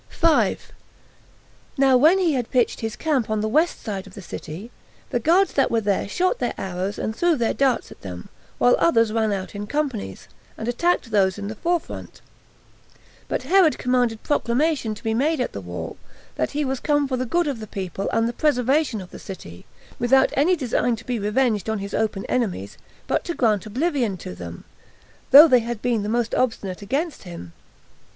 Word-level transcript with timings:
5. 0.09 0.71
Now 1.77 1.95
when 1.95 2.17
he 2.17 2.33
had 2.33 2.49
pitched 2.49 2.79
his 2.79 2.95
camp 2.95 3.29
on 3.29 3.41
the 3.41 3.47
west 3.47 3.83
side 3.83 4.07
of 4.07 4.15
the 4.15 4.21
city, 4.23 4.71
the 5.11 5.19
guards 5.19 5.53
that 5.53 5.69
were 5.69 5.79
there 5.79 6.09
shot 6.09 6.39
their 6.39 6.55
arrows 6.57 6.97
and 6.97 7.15
threw 7.15 7.35
their 7.35 7.53
darts 7.53 7.91
at 7.91 8.01
them, 8.01 8.27
while 8.57 8.75
others 8.79 9.13
ran 9.13 9.31
out 9.31 9.53
in 9.53 9.67
companies, 9.67 10.27
and 10.57 10.67
attacked 10.67 11.11
those 11.11 11.37
in 11.37 11.49
the 11.49 11.53
forefront; 11.55 12.21
but 13.27 13.43
Herod 13.43 13.77
commanded 13.77 14.23
proclamation 14.23 14.95
to 14.95 15.03
be 15.03 15.13
made 15.13 15.39
at 15.39 15.53
the 15.53 15.61
wall, 15.61 15.97
that 16.33 16.49
he 16.53 16.65
was 16.65 16.79
come 16.79 17.07
for 17.07 17.15
the 17.15 17.23
good 17.27 17.45
of 17.45 17.59
the 17.59 17.67
people 17.67 18.09
and 18.09 18.27
the 18.27 18.33
preservation 18.33 19.01
of 19.01 19.11
the 19.11 19.19
city, 19.19 19.67
without 19.99 20.33
any 20.33 20.55
design 20.55 20.95
to 20.95 21.05
be 21.05 21.19
revenged 21.19 21.69
on 21.69 21.77
his 21.77 21.93
open 21.93 22.25
enemies, 22.25 22.75
but 23.05 23.23
to 23.25 23.35
grant 23.35 23.67
oblivion 23.67 24.17
to 24.17 24.33
them, 24.33 24.63
though 25.29 25.47
they 25.47 25.59
had 25.59 25.79
been 25.79 26.01
the 26.01 26.09
most 26.09 26.33
obstinate 26.33 26.81
against 26.81 27.21
him. 27.21 27.53